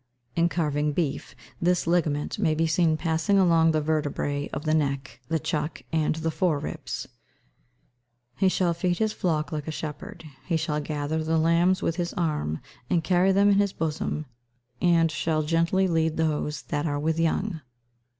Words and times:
In 0.35 0.49
carving 0.49 0.93
beef, 0.93 1.35
this 1.61 1.85
ligament 1.85 2.39
may 2.39 2.55
be 2.55 2.65
seen 2.65 2.97
passing 2.97 3.37
along 3.37 3.69
the 3.69 3.83
vertebræ 3.83 4.49
of 4.51 4.65
the 4.65 4.73
neck, 4.73 5.21
the 5.27 5.37
chuck, 5.37 5.83
and 5.93 6.15
the 6.15 6.31
fore 6.31 6.57
ribs. 6.57 7.03
[Verse: 7.03 7.13
"He 8.37 8.49
shall 8.49 8.73
feed 8.73 8.97
his 8.97 9.13
flock 9.13 9.51
like 9.51 9.67
a 9.67 9.71
shepherd; 9.71 10.25
he 10.47 10.57
shall 10.57 10.81
gather 10.81 11.23
the 11.23 11.37
lambs 11.37 11.83
with 11.83 11.97
his 11.97 12.13
arm, 12.13 12.61
and 12.89 13.03
carry 13.03 13.31
them 13.31 13.47
in 13.49 13.59
his 13.59 13.73
bosom, 13.73 14.25
and 14.81 15.11
shall 15.11 15.43
gently 15.43 15.87
lead 15.87 16.17
those 16.17 16.63
that 16.63 16.87
are 16.87 16.99
with 16.99 17.19
young." 17.19 17.61